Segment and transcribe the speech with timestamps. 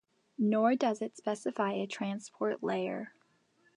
[0.39, 3.13] Nor does it specify a transport layer.